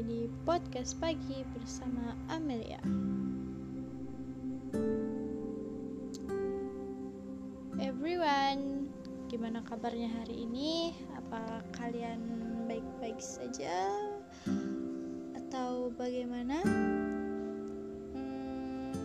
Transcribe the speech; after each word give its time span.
di 0.00 0.32
podcast 0.48 0.96
pagi 0.96 1.44
bersama 1.52 2.16
Amelia. 2.32 2.80
Everyone, 7.76 8.88
gimana 9.28 9.60
kabarnya 9.60 10.08
hari 10.08 10.48
ini? 10.48 10.96
Apa 11.20 11.60
kalian 11.76 12.16
baik-baik 12.64 13.20
saja 13.20 13.92
atau 15.36 15.92
bagaimana? 15.92 16.64
Hmm, 18.16 18.96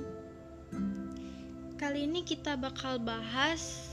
kali 1.75 2.07
ini 2.07 2.23
kita 2.23 2.55
bakal 2.55 3.04
bahas 3.04 3.84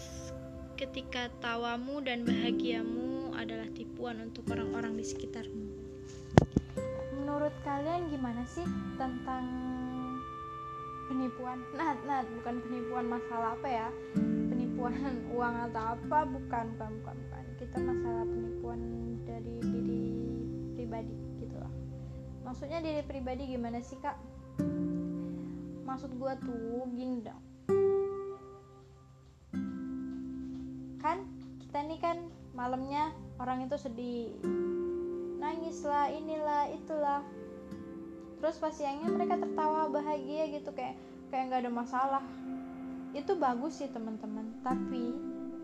ketika 0.79 1.35
tawamu 1.43 1.99
dan 1.99 2.22
bahagiamu 2.22 3.35
adalah 3.35 3.66
tipuan 3.75 4.22
untuk 4.22 4.46
orang-orang 4.55 4.94
di 4.94 5.03
sekitarmu. 5.03 5.82
Menurut 7.32 7.57
kalian 7.64 8.13
gimana 8.13 8.45
sih 8.45 8.68
tentang 9.00 9.49
penipuan? 11.09 11.64
Nah, 11.72 11.96
nah 12.05 12.21
bukan 12.29 12.61
penipuan 12.61 13.08
masalah 13.08 13.57
apa 13.57 13.68
ya? 13.72 13.89
Penipuan 14.53 14.93
uang 15.32 15.55
atau 15.72 15.96
apa? 15.96 16.18
Bukan, 16.29 16.77
bukan, 16.77 16.91
bukan, 17.00 17.17
bukan. 17.17 17.45
Kita 17.57 17.81
masalah 17.81 18.29
penipuan 18.29 18.81
dari 19.25 19.57
diri 19.64 20.05
pribadi 20.77 21.17
gitu 21.41 21.57
loh. 21.57 21.72
Maksudnya 22.45 22.85
diri 22.85 23.00
pribadi 23.00 23.49
gimana 23.49 23.80
sih 23.80 23.96
kak? 23.96 24.21
Maksud 25.89 26.13
gua 26.21 26.36
tuh 26.36 26.85
gini 26.93 27.25
dong 27.25 27.41
kan 31.03 31.19
kita 31.58 31.83
nih 31.83 31.99
kan 31.99 32.17
malamnya 32.55 33.10
orang 33.42 33.66
itu 33.66 33.75
sedih 33.75 34.30
nangis 35.53 35.84
lah 35.84 36.08
inilah 36.08 36.72
itulah. 36.72 37.20
Terus 38.41 38.56
pas 38.56 38.72
siangnya 38.72 39.12
mereka 39.12 39.36
tertawa 39.36 39.92
bahagia 39.92 40.48
gitu 40.48 40.72
kayak 40.72 40.97
kayak 41.28 41.53
nggak 41.53 41.61
ada 41.69 41.72
masalah. 41.72 42.25
Itu 43.12 43.36
bagus 43.36 43.84
sih 43.84 43.92
teman-teman. 43.92 44.64
Tapi 44.64 45.12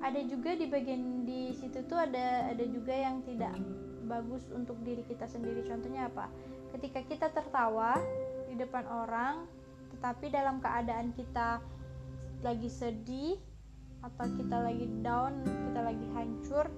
ada 0.05 0.21
juga 0.29 0.53
di 0.53 0.69
bagian 0.69 1.25
di 1.25 1.57
situ 1.57 1.81
tuh 1.89 1.97
ada 1.97 2.53
ada 2.53 2.65
juga 2.69 2.93
yang 2.93 3.25
tidak 3.25 3.57
bagus 4.05 4.45
untuk 4.53 4.77
diri 4.85 5.01
kita 5.09 5.25
sendiri. 5.25 5.65
Contohnya 5.65 6.13
apa? 6.13 6.29
Ketika 6.77 7.01
kita 7.09 7.27
tertawa 7.33 7.97
di 8.53 8.61
depan 8.61 8.85
orang 8.85 9.49
tetapi 9.97 10.29
dalam 10.29 10.61
keadaan 10.61 11.17
kita 11.17 11.65
lagi 12.45 12.69
sedih 12.69 13.41
atau 14.05 14.29
kita 14.37 14.63
lagi 14.63 14.87
down 15.03 15.43
kita 15.43 15.81
lagi 15.81 16.07
hancur 16.15 16.71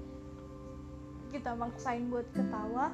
kita 1.30 1.54
maksain 1.54 2.10
buat 2.10 2.26
ketawa 2.34 2.90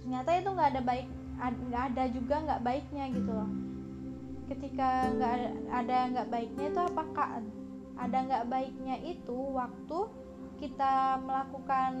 ternyata 0.00 0.30
itu 0.38 0.48
nggak 0.54 0.70
ada 0.76 0.82
baik 0.82 1.08
nggak 1.36 1.84
ada 1.92 2.04
juga 2.08 2.34
nggak 2.46 2.62
baiknya 2.64 3.04
gitu 3.12 3.30
loh. 3.30 3.50
Ketika 4.46 5.10
nggak 5.12 5.34
ada 5.68 5.96
nggak 6.14 6.28
baiknya 6.30 6.64
itu 6.72 6.80
apakah 6.80 7.28
ada 7.96 8.16
nggak 8.24 8.44
baiknya 8.48 8.96
itu 9.04 9.38
waktu 9.52 9.98
kita 10.56 11.20
melakukan 11.20 11.92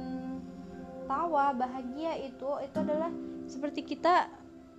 tawa 1.04 1.52
bahagia 1.52 2.16
itu 2.24 2.50
itu 2.64 2.76
adalah 2.80 3.12
seperti 3.46 3.84
kita 3.84 4.30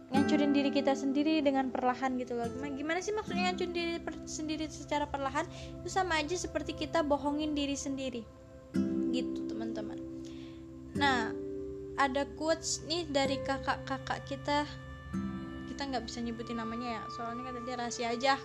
ngancurin 0.08 0.56
diri 0.56 0.72
kita 0.72 0.96
sendiri 0.96 1.44
dengan 1.44 1.68
perlahan 1.68 2.16
gitu 2.16 2.40
loh. 2.40 2.48
Gimana, 2.64 3.04
sih 3.04 3.12
maksudnya 3.12 3.52
ngancurin 3.52 3.76
diri 3.76 3.96
per, 4.00 4.16
sendiri 4.24 4.66
secara 4.72 5.04
perlahan? 5.04 5.44
Itu 5.84 5.92
sama 5.92 6.24
aja 6.24 6.34
seperti 6.40 6.80
kita 6.80 7.04
bohongin 7.04 7.52
diri 7.52 7.76
sendiri. 7.76 8.24
Gitu 9.12 9.47
teman-teman. 9.58 9.98
Nah 10.94 11.34
ada 11.98 12.30
quotes 12.38 12.86
nih 12.86 13.10
dari 13.10 13.42
kakak-kakak 13.42 14.22
kita. 14.30 14.70
Kita 15.74 15.82
nggak 15.90 16.06
bisa 16.06 16.22
nyebutin 16.22 16.62
namanya 16.62 17.02
ya 17.02 17.04
soalnya 17.18 17.50
kata 17.50 17.60
dia 17.66 17.76
rahasia 17.82 18.08
aja. 18.14 18.36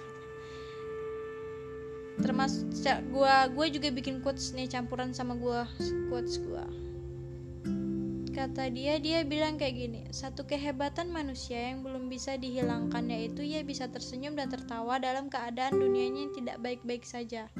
Termasuk 2.17 2.73
gue 3.13 3.35
gue 3.53 3.67
juga 3.77 3.89
bikin 3.93 4.25
quotes 4.25 4.57
nih 4.57 4.73
campuran 4.73 5.13
sama 5.13 5.37
gue 5.37 5.61
quotes 6.09 6.41
gue 6.41 6.65
Kata 8.33 8.73
dia, 8.73 8.97
dia 8.97 9.29
bilang 9.29 9.61
kayak 9.61 9.77
gini, 9.77 10.01
satu 10.09 10.49
kehebatan 10.49 11.13
manusia 11.13 11.69
yang 11.69 11.85
belum 11.85 12.09
bisa 12.09 12.41
dihilangkan 12.41 13.05
yaitu 13.13 13.45
ia 13.45 13.61
bisa 13.61 13.93
tersenyum 13.93 14.33
dan 14.33 14.49
tertawa 14.49 14.97
dalam 14.97 15.29
keadaan 15.29 15.77
dunianya 15.77 16.27
yang 16.27 16.35
tidak 16.41 16.57
baik-baik 16.65 17.05
saja. 17.05 17.53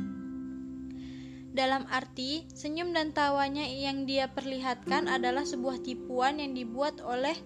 Dalam 1.53 1.85
arti, 1.93 2.49
senyum 2.57 2.97
dan 2.97 3.13
tawanya 3.13 3.65
yang 3.69 4.09
dia 4.09 4.33
perlihatkan 4.33 5.05
adalah 5.05 5.45
sebuah 5.45 5.85
tipuan 5.85 6.41
yang 6.41 6.57
dibuat 6.57 7.05
oleh 7.05 7.37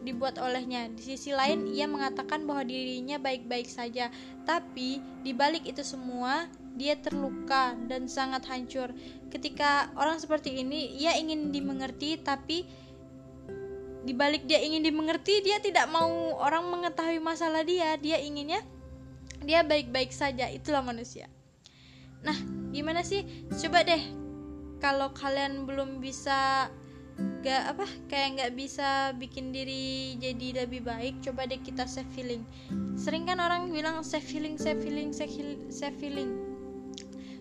dibuat 0.00 0.40
olehnya. 0.40 0.88
Di 0.94 1.02
sisi 1.14 1.34
lain, 1.34 1.68
ia 1.74 1.84
mengatakan 1.84 2.48
bahwa 2.48 2.64
dirinya 2.64 3.20
baik-baik 3.20 3.68
saja, 3.68 4.08
tapi 4.48 5.02
di 5.20 5.34
balik 5.36 5.68
itu 5.68 5.84
semua, 5.84 6.48
dia 6.78 6.96
terluka 6.96 7.76
dan 7.90 8.08
sangat 8.08 8.46
hancur. 8.48 8.94
Ketika 9.28 9.92
orang 9.98 10.16
seperti 10.16 10.56
ini, 10.56 10.96
ia 10.96 11.18
ingin 11.20 11.52
dimengerti, 11.52 12.16
tapi 12.22 12.64
di 14.00 14.16
balik 14.16 14.48
dia 14.48 14.62
ingin 14.64 14.80
dimengerti, 14.80 15.44
dia 15.44 15.60
tidak 15.60 15.90
mau 15.92 16.38
orang 16.40 16.64
mengetahui 16.72 17.20
masalah 17.20 17.60
dia. 17.60 18.00
Dia 18.00 18.16
inginnya 18.16 18.64
dia 19.44 19.60
baik-baik 19.60 20.14
saja. 20.14 20.48
Itulah 20.48 20.80
manusia. 20.80 21.28
Nah, 22.24 22.36
gimana 22.70 23.02
sih? 23.06 23.26
Coba 23.50 23.82
deh, 23.86 24.02
kalau 24.80 25.12
kalian 25.12 25.68
belum 25.68 26.00
bisa 26.00 26.70
gak 27.40 27.76
apa 27.76 27.86
kayak 28.08 28.28
nggak 28.36 28.52
bisa 28.56 29.12
bikin 29.16 29.52
diri 29.52 30.16
jadi 30.16 30.64
lebih 30.64 30.84
baik 30.84 31.20
coba 31.20 31.44
deh 31.44 31.60
kita 31.60 31.84
save 31.84 32.08
feeling. 32.16 32.44
Sering 32.96 33.28
kan 33.28 33.40
orang 33.40 33.68
bilang 33.72 34.00
save 34.00 34.24
feeling 34.24 34.56
save 34.56 34.80
feeling 34.80 35.12
save 35.12 35.96
feeling. 36.00 36.50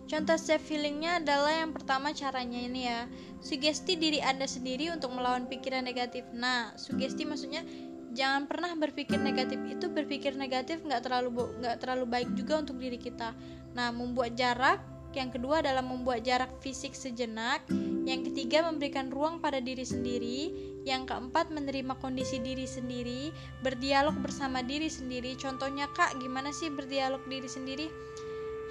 Contoh 0.09 0.35
save 0.41 0.63
feelingnya 0.63 1.21
adalah 1.21 1.53
yang 1.53 1.71
pertama 1.71 2.11
caranya 2.11 2.59
ini 2.59 2.89
ya. 2.89 3.05
Sugesti 3.39 3.95
diri 3.95 4.19
anda 4.19 4.49
sendiri 4.49 4.91
untuk 4.91 5.15
melawan 5.15 5.47
pikiran 5.47 5.85
negatif. 5.85 6.27
Nah 6.35 6.75
sugesti 6.75 7.23
maksudnya 7.23 7.63
jangan 8.11 8.49
pernah 8.49 8.75
berpikir 8.75 9.21
negatif. 9.21 9.63
Itu 9.69 9.91
berpikir 9.93 10.35
negatif 10.35 10.83
nggak 10.83 11.07
terlalu 11.07 11.55
nggak 11.63 11.77
terlalu 11.79 12.05
baik 12.09 12.29
juga 12.35 12.59
untuk 12.67 12.81
diri 12.81 12.99
kita. 12.99 13.31
Nah 13.77 13.93
membuat 13.95 14.33
jarak 14.33 14.98
yang 15.17 15.33
kedua 15.33 15.65
adalah 15.65 15.81
membuat 15.81 16.21
jarak 16.21 16.53
fisik 16.61 16.93
sejenak 16.93 17.65
yang 18.09 18.25
ketiga, 18.25 18.65
memberikan 18.65 19.13
ruang 19.13 19.37
pada 19.37 19.61
diri 19.61 19.85
sendiri. 19.85 20.49
Yang 20.81 21.13
keempat, 21.13 21.53
menerima 21.53 21.93
kondisi 22.01 22.41
diri 22.41 22.65
sendiri, 22.65 23.29
berdialog 23.61 24.17
bersama 24.17 24.65
diri 24.65 24.89
sendiri. 24.89 25.37
Contohnya, 25.37 25.85
Kak, 25.93 26.17
gimana 26.17 26.49
sih 26.49 26.73
berdialog 26.73 27.21
diri 27.29 27.45
sendiri? 27.45 27.85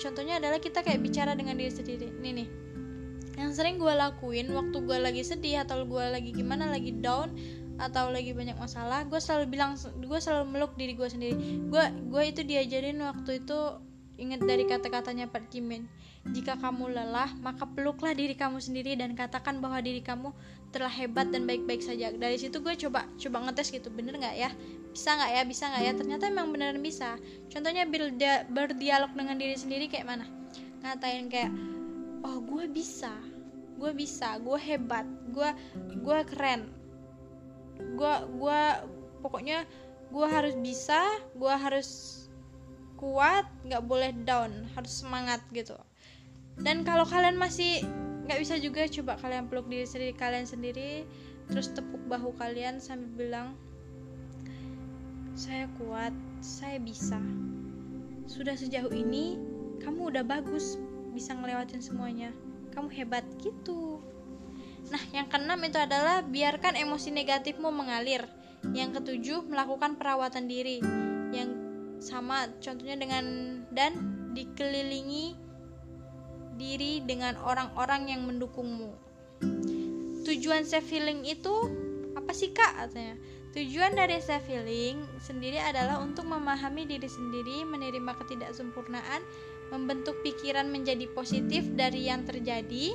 Contohnya 0.03 0.43
adalah 0.43 0.59
kita 0.59 0.82
kayak 0.82 0.99
bicara 1.06 1.38
dengan 1.38 1.54
diri 1.54 1.71
sendiri. 1.71 2.10
Nih 2.19 2.32
nih. 2.43 2.49
Yang 3.38 3.62
sering 3.62 3.78
gue 3.78 3.94
lakuin 3.94 4.50
waktu 4.50 4.82
gue 4.82 4.99
lagi 4.99 5.22
sedih 5.22 5.62
atau 5.62 5.87
gue 5.87 6.05
lagi 6.10 6.34
gimana, 6.34 6.66
lagi 6.66 6.91
down 6.99 7.31
atau 7.78 8.10
lagi 8.10 8.34
banyak 8.34 8.59
masalah, 8.59 9.06
gue 9.06 9.22
selalu 9.22 9.55
bilang, 9.55 9.78
gue 9.78 10.19
selalu 10.19 10.50
meluk 10.50 10.75
diri 10.75 10.99
gue 10.99 11.06
sendiri. 11.06 11.34
Gue 11.70 11.84
gue 12.10 12.22
itu 12.26 12.43
diajarin 12.43 12.99
waktu 12.99 13.47
itu 13.47 13.59
ingat 14.19 14.43
dari 14.43 14.67
kata-katanya 14.67 15.31
Pak 15.31 15.49
Jimin 15.49 15.87
jika 16.29 16.61
kamu 16.61 16.93
lelah, 16.93 17.31
maka 17.41 17.65
peluklah 17.65 18.12
diri 18.12 18.37
kamu 18.37 18.61
sendiri 18.61 18.99
dan 18.99 19.17
katakan 19.17 19.65
bahwa 19.65 19.81
diri 19.81 20.05
kamu 20.05 20.34
telah 20.75 20.91
hebat 20.93 21.33
dan 21.33 21.49
baik-baik 21.49 21.81
saja. 21.81 22.12
Dari 22.12 22.37
situ 22.37 22.61
gue 22.61 22.75
coba 22.77 23.09
coba 23.17 23.49
ngetes 23.49 23.73
gitu, 23.73 23.89
bener 23.89 24.19
nggak 24.21 24.37
ya? 24.37 24.51
Bisa 24.93 25.17
nggak 25.17 25.31
ya? 25.33 25.43
Bisa 25.49 25.65
nggak 25.73 25.83
ya? 25.89 25.93
Ternyata 25.97 26.25
emang 26.29 26.53
beneran 26.53 26.83
bisa. 26.84 27.17
Contohnya 27.49 27.89
berdia 27.89 28.45
berdialog 28.53 29.15
dengan 29.17 29.41
diri 29.41 29.56
sendiri 29.56 29.89
kayak 29.89 30.05
mana? 30.05 30.27
Ngatain 30.85 31.32
kayak, 31.32 31.53
oh 32.26 32.38
gue 32.44 32.69
bisa, 32.69 33.15
gue 33.81 33.93
bisa, 33.97 34.37
gue 34.37 34.59
hebat, 34.61 35.09
gue 35.32 35.50
gue 36.05 36.19
keren, 36.29 36.69
gue 37.97 38.15
gue 38.37 38.61
pokoknya 39.25 39.65
gue 40.12 40.26
harus 40.29 40.55
bisa, 40.61 41.00
gue 41.32 41.55
harus 41.56 42.20
kuat, 42.99 43.47
nggak 43.65 43.83
boleh 43.87 44.11
down, 44.27 44.67
harus 44.75 44.93
semangat 45.00 45.41
gitu. 45.55 45.79
Dan 46.59 46.83
kalau 46.83 47.06
kalian 47.06 47.39
masih 47.39 47.87
nggak 48.27 48.39
bisa 48.43 48.59
juga 48.59 48.85
coba 48.91 49.17
kalian 49.17 49.49
peluk 49.49 49.71
diri 49.73 49.89
sendiri 49.89 50.12
kalian 50.12 50.45
sendiri 50.45 51.09
terus 51.49 51.73
tepuk 51.73 52.03
bahu 52.12 52.37
kalian 52.37 52.77
sambil 52.77 53.09
bilang 53.17 53.49
saya 55.39 55.71
kuat 55.79 56.12
saya 56.43 56.83
bisa. 56.83 57.17
Sudah 58.27 58.59
sejauh 58.59 58.91
ini 58.91 59.39
kamu 59.81 60.11
udah 60.12 60.27
bagus 60.27 60.77
bisa 61.15 61.33
ngelewatin 61.39 61.79
semuanya. 61.79 62.35
Kamu 62.75 62.91
hebat 62.91 63.23
gitu. 63.39 64.03
Nah 64.91 65.03
yang 65.15 65.31
keenam 65.31 65.62
itu 65.62 65.79
adalah 65.79 66.27
biarkan 66.27 66.75
emosi 66.75 67.15
negatifmu 67.15 67.71
mengalir. 67.71 68.27
Yang 68.75 69.01
ketujuh 69.01 69.47
melakukan 69.47 69.94
perawatan 69.94 70.51
diri. 70.51 70.83
Yang 71.31 71.57
sama 71.99 72.50
contohnya 72.62 72.97
dengan 72.99 73.25
dan 73.75 73.93
dikelilingi 74.35 75.35
diri 76.59 77.03
dengan 77.06 77.39
orang-orang 77.39 78.11
yang 78.11 78.23
mendukungmu. 78.27 78.91
Tujuan 80.27 80.67
self 80.67 80.87
healing 80.91 81.25
itu 81.25 81.55
apa 82.19 82.35
sih 82.35 82.50
kak 82.53 82.77
katanya 82.77 83.17
tujuan 83.56 83.97
dari 83.97 84.21
self 84.21 84.45
healing 84.45 85.00
sendiri 85.23 85.56
adalah 85.56 86.03
untuk 86.03 86.29
memahami 86.29 86.85
diri 86.85 87.09
sendiri 87.09 87.65
menerima 87.65 88.12
ketidaksempurnaan 88.21 89.25
membentuk 89.73 90.21
pikiran 90.21 90.69
menjadi 90.69 91.09
positif 91.17 91.65
dari 91.73 92.11
yang 92.11 92.29
terjadi 92.29 92.93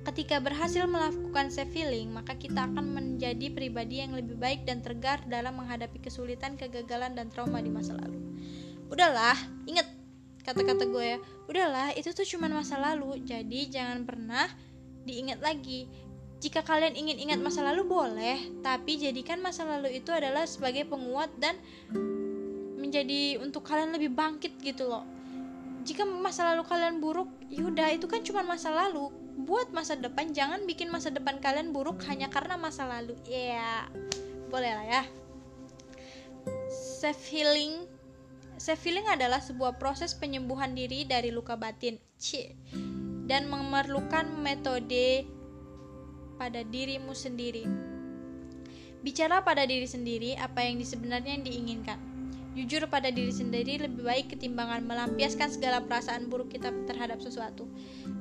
Ketika 0.00 0.40
berhasil 0.40 0.88
melakukan 0.88 1.52
self 1.52 1.76
healing, 1.76 2.08
maka 2.08 2.32
kita 2.32 2.64
akan 2.64 2.96
menjadi 2.96 3.52
pribadi 3.52 4.00
yang 4.00 4.16
lebih 4.16 4.40
baik 4.40 4.64
dan 4.64 4.80
tegar 4.80 5.20
dalam 5.28 5.60
menghadapi 5.60 6.00
kesulitan, 6.00 6.56
kegagalan, 6.56 7.12
dan 7.12 7.28
trauma 7.28 7.60
di 7.60 7.68
masa 7.68 7.92
lalu. 8.00 8.16
Udahlah, 8.88 9.36
inget 9.68 9.84
kata-kata 10.40 10.88
gue 10.88 11.04
ya. 11.04 11.18
Udahlah, 11.52 11.92
itu 12.00 12.16
tuh 12.16 12.24
cuma 12.24 12.48
masa 12.48 12.80
lalu. 12.80 13.20
Jadi 13.28 13.68
jangan 13.68 14.08
pernah 14.08 14.48
diingat 15.04 15.44
lagi. 15.44 15.84
Jika 16.40 16.64
kalian 16.64 16.96
ingin 16.96 17.20
ingat 17.20 17.40
masa 17.44 17.60
lalu 17.60 17.84
boleh, 17.84 18.64
tapi 18.64 18.96
jadikan 18.96 19.44
masa 19.44 19.68
lalu 19.68 20.00
itu 20.00 20.08
adalah 20.08 20.48
sebagai 20.48 20.88
penguat 20.88 21.28
dan 21.36 21.60
menjadi 22.80 23.36
untuk 23.44 23.68
kalian 23.68 23.92
lebih 23.92 24.16
bangkit 24.16 24.56
gitu 24.64 24.88
loh. 24.88 25.04
Jika 25.84 26.08
masa 26.08 26.56
lalu 26.56 26.64
kalian 26.64 27.04
buruk, 27.04 27.28
yaudah 27.52 27.92
itu 27.92 28.08
kan 28.08 28.24
cuma 28.24 28.40
masa 28.40 28.72
lalu. 28.72 29.12
Buat 29.40 29.72
masa 29.72 29.96
depan, 29.96 30.36
jangan 30.36 30.68
bikin 30.68 30.92
masa 30.92 31.08
depan 31.08 31.40
kalian 31.40 31.72
buruk 31.72 32.04
hanya 32.06 32.28
karena 32.28 32.60
masa 32.60 32.84
lalu. 32.84 33.16
Ya, 33.24 33.56
yeah. 33.56 33.80
boleh 34.52 34.72
lah 34.76 34.86
ya. 34.86 35.02
Self 37.00 37.20
healing 37.32 37.88
Self 38.60 38.84
healing 38.84 39.08
adalah 39.08 39.40
sebuah 39.40 39.80
proses 39.80 40.12
penyembuhan 40.12 40.76
diri 40.76 41.08
dari 41.08 41.32
luka 41.32 41.56
batin. 41.56 41.96
Cie 42.20 42.52
dan 43.30 43.46
memerlukan 43.46 44.26
metode 44.42 45.22
pada 46.34 46.66
dirimu 46.66 47.14
sendiri. 47.14 47.62
Bicara 49.00 49.40
pada 49.46 49.62
diri 49.64 49.86
sendiri 49.86 50.34
apa 50.34 50.66
yang 50.66 50.82
sebenarnya 50.82 51.38
yang 51.38 51.46
diinginkan. 51.46 52.09
Jujur 52.58 52.82
pada 52.90 53.14
diri 53.14 53.30
sendiri 53.30 53.78
lebih 53.78 54.02
baik 54.02 54.34
ketimbangan 54.34 54.82
melampiaskan 54.82 55.54
segala 55.54 55.86
perasaan 55.86 56.26
buruk 56.26 56.50
kita 56.50 56.74
terhadap 56.84 57.22
sesuatu. 57.22 57.70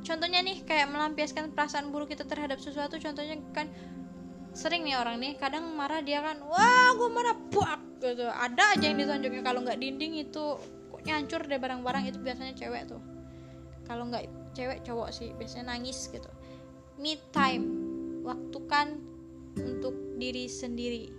Contohnya 0.05 0.45
nih 0.45 0.61
kayak 0.63 0.87
melampiaskan 0.93 1.51
perasaan 1.57 1.89
buruk 1.89 2.13
kita 2.13 2.29
terhadap 2.29 2.61
sesuatu 2.61 3.01
contohnya 3.01 3.41
kan 3.51 3.67
sering 4.53 4.85
nih 4.85 4.97
orang 4.97 5.21
nih 5.21 5.37
kadang 5.37 5.77
marah 5.77 6.01
dia 6.01 6.25
kan 6.25 6.41
wah 6.41 6.89
gue 6.97 7.09
marah 7.13 7.37
buak 7.53 8.01
gitu 8.01 8.25
ada 8.25 8.73
aja 8.73 8.85
yang 8.89 8.97
ditonjoknya 8.97 9.45
kalau 9.45 9.61
nggak 9.61 9.77
dinding 9.77 10.25
itu 10.25 10.57
kok 10.89 11.01
nyancur 11.05 11.45
deh 11.45 11.61
barang-barang 11.61 12.09
itu 12.09 12.17
biasanya 12.17 12.57
cewek 12.57 12.89
tuh 12.89 12.97
kalau 13.85 14.09
nggak 14.09 14.25
cewek 14.57 14.81
cowok 14.81 15.13
sih 15.13 15.29
biasanya 15.37 15.77
nangis 15.77 16.09
gitu 16.09 16.27
me 16.97 17.21
time 17.29 17.65
waktu 18.25 18.57
kan 18.67 18.99
untuk 19.57 19.95
diri 20.19 20.45
sendiri. 20.45 21.18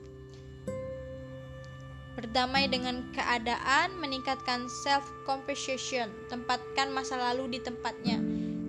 Berdamai 2.20 2.68
dengan 2.68 3.00
keadaan, 3.16 3.96
meningkatkan 3.96 4.68
self 4.68 5.08
compassion, 5.24 6.12
tempatkan 6.28 6.92
masa 6.92 7.16
lalu 7.16 7.56
di 7.56 7.64
tempatnya. 7.64 8.20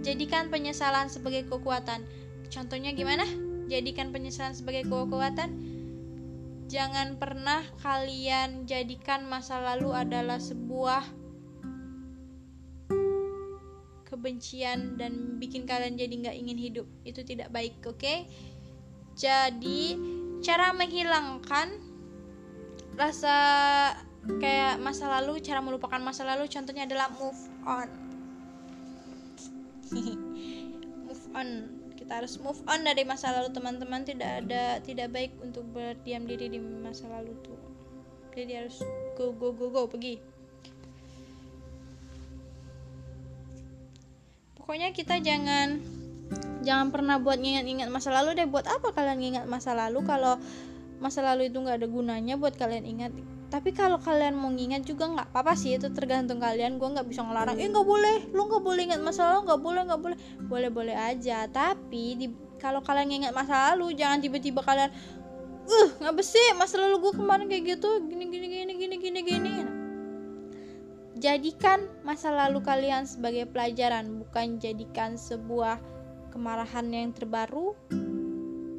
Jadikan 0.07 0.47
penyesalan 0.47 1.11
sebagai 1.11 1.43
kekuatan. 1.51 2.07
Contohnya 2.47 2.95
gimana? 2.95 3.27
Jadikan 3.67 4.15
penyesalan 4.15 4.55
sebagai 4.55 4.87
kekuatan. 4.87 5.51
Jangan 6.71 7.19
pernah 7.19 7.59
kalian 7.83 8.63
jadikan 8.63 9.27
masa 9.27 9.59
lalu 9.59 9.91
adalah 9.99 10.39
sebuah 10.39 11.03
kebencian 14.07 14.95
dan 14.95 15.35
bikin 15.43 15.67
kalian 15.67 15.99
jadi 15.99 16.13
nggak 16.23 16.37
ingin 16.39 16.59
hidup 16.59 16.87
itu 17.07 17.23
tidak 17.23 17.47
baik 17.47 17.79
oke 17.87 17.95
okay? 17.95 18.27
jadi 19.15 19.95
cara 20.43 20.75
menghilangkan 20.75 21.90
rasa 23.01 23.35
kayak 24.37 24.77
masa 24.77 25.09
lalu 25.09 25.41
cara 25.41 25.57
melupakan 25.57 25.97
masa 25.97 26.21
lalu 26.21 26.45
contohnya 26.45 26.85
adalah 26.85 27.09
move 27.17 27.41
on. 27.65 27.89
Move 31.09 31.25
on. 31.35 31.49
Kita 31.97 32.21
harus 32.23 32.39
move 32.39 32.61
on 32.69 32.85
dari 32.85 33.03
masa 33.03 33.33
lalu 33.33 33.51
teman-teman. 33.51 34.05
Tidak 34.05 34.31
ada 34.45 34.79
tidak 34.79 35.11
baik 35.11 35.35
untuk 35.41 35.65
berdiam 35.73 36.23
diri 36.29 36.47
di 36.47 36.59
masa 36.61 37.09
lalu 37.09 37.33
tuh. 37.43 37.59
Jadi 38.31 38.51
harus 38.55 38.79
go 39.19 39.35
go 39.35 39.51
go 39.51 39.67
go 39.67 39.89
pergi. 39.89 40.21
Pokoknya 44.55 44.95
kita 44.95 45.19
jangan 45.19 45.83
jangan 46.63 46.93
pernah 46.95 47.19
buat 47.19 47.41
ngingat-ingat 47.41 47.91
masa 47.91 48.15
lalu 48.15 48.39
deh. 48.39 48.47
Buat 48.47 48.71
apa 48.71 48.95
kalian 48.95 49.19
ingat 49.19 49.45
masa 49.49 49.75
lalu 49.75 49.99
kalau 50.07 50.39
masa 51.01 51.25
lalu 51.25 51.49
itu 51.49 51.57
nggak 51.57 51.81
ada 51.81 51.87
gunanya 51.89 52.37
buat 52.37 52.53
kalian 52.55 52.85
ingat 52.85 53.11
tapi 53.51 53.75
kalau 53.75 53.99
kalian 53.99 54.37
mau 54.37 54.47
ngingat 54.47 54.87
juga 54.87 55.11
nggak 55.11 55.33
apa-apa 55.33 55.57
sih 55.59 55.75
itu 55.75 55.91
tergantung 55.91 56.39
kalian 56.39 56.79
gue 56.79 56.87
nggak 56.87 57.03
bisa 57.09 57.25
ngelarang 57.25 57.57
eh 57.57 57.67
nggak 57.67 57.83
boleh 57.83 58.17
lu 58.31 58.47
nggak 58.47 58.63
boleh 58.63 58.81
ingat 58.87 59.01
masa 59.01 59.33
lalu 59.33 59.49
nggak 59.49 59.61
boleh 59.65 59.81
nggak 59.89 60.01
boleh 60.01 60.17
boleh 60.47 60.69
boleh 60.69 60.95
aja 60.95 61.49
tapi 61.51 62.15
di, 62.15 62.27
kalau 62.61 62.79
kalian 62.79 63.25
ingat 63.25 63.33
masa 63.33 63.73
lalu 63.73 63.97
jangan 63.97 64.21
tiba-tiba 64.23 64.61
kalian 64.61 64.93
uh 65.67 65.89
nggak 65.99 66.15
bersih 66.15 66.53
masa 66.55 66.79
lalu 66.79 67.09
gue 67.09 67.13
kemarin 67.17 67.49
kayak 67.49 67.75
gitu 67.75 67.89
gini 68.07 68.29
gini 68.29 68.47
gini 68.47 68.73
gini 68.77 68.95
gini 69.01 69.19
gini 69.25 69.53
Jadikan 71.21 71.85
masa 72.01 72.33
lalu 72.33 72.65
kalian 72.65 73.05
sebagai 73.05 73.45
pelajaran, 73.45 74.25
bukan 74.25 74.57
jadikan 74.57 75.21
sebuah 75.21 75.77
kemarahan 76.33 76.89
yang 76.89 77.13
terbaru. 77.13 77.77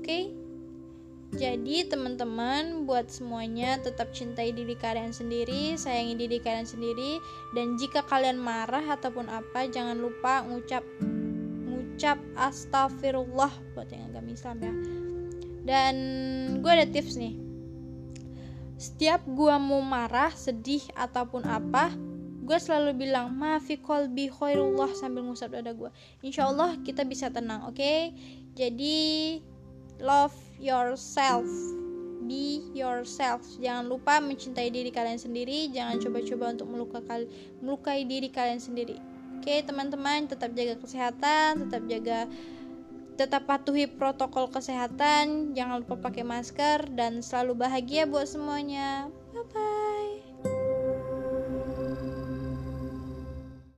Oke? 0.01 0.03
Okay? 0.03 0.25
Jadi, 1.33 1.89
teman-teman, 1.89 2.85
buat 2.85 3.09
semuanya 3.09 3.81
tetap 3.81 4.13
cintai 4.13 4.53
diri 4.53 4.77
kalian 4.77 5.17
sendiri, 5.17 5.81
sayangi 5.81 6.13
diri 6.21 6.37
kalian 6.37 6.69
sendiri, 6.69 7.17
dan 7.57 7.81
jika 7.81 8.05
kalian 8.05 8.37
marah 8.37 8.85
ataupun 8.85 9.33
apa, 9.33 9.65
jangan 9.65 9.97
lupa 9.97 10.45
ngucap 10.45 10.85
ngucap 11.65 12.21
astagfirullah 12.37 13.49
buat 13.73 13.89
yang 13.89 14.13
agak 14.13 14.29
Islam 14.29 14.57
ya. 14.61 14.73
Dan 15.65 15.95
gue 16.61 16.73
ada 16.73 16.85
tips 16.85 17.17
nih. 17.17 17.41
Setiap 18.77 19.25
gue 19.25 19.55
mau 19.57 19.81
marah, 19.81 20.37
sedih 20.37 20.85
ataupun 20.93 21.49
apa, 21.49 21.97
gue 22.43 22.59
selalu 22.59 23.09
bilang 23.09 23.33
maafi 23.33 23.79
kolbi 23.79 24.27
khairullah 24.27 24.91
sambil 24.99 25.23
ngusap 25.23 25.55
dada 25.55 25.71
gue 25.71 25.87
insya 26.27 26.51
Allah 26.51 26.75
kita 26.83 27.07
bisa 27.07 27.31
tenang 27.31 27.71
oke 27.71 27.79
okay? 27.79 28.11
jadi 28.59 29.39
love 30.03 30.35
yourself. 30.63 31.45
Be 32.23 32.63
yourself. 32.71 33.43
Jangan 33.59 33.91
lupa 33.91 34.23
mencintai 34.23 34.71
diri 34.71 34.95
kalian 34.95 35.19
sendiri. 35.19 35.69
Jangan 35.75 35.99
coba-coba 35.99 36.45
untuk 36.55 36.69
melukai, 36.71 37.27
melukai 37.59 38.01
diri 38.07 38.31
kalian 38.31 38.63
sendiri. 38.63 38.97
Oke 39.43 39.59
okay, 39.59 39.67
teman-teman 39.67 40.31
tetap 40.31 40.55
jaga 40.55 40.79
kesehatan 40.79 41.67
tetap 41.67 41.83
jaga 41.91 42.31
tetap 43.19 43.43
patuhi 43.43 43.91
protokol 43.91 44.47
kesehatan. 44.47 45.51
Jangan 45.51 45.83
lupa 45.83 45.99
pakai 45.99 46.23
masker 46.23 46.87
dan 46.95 47.27
selalu 47.27 47.67
bahagia 47.67 48.07
buat 48.07 48.31
semuanya 48.31 49.11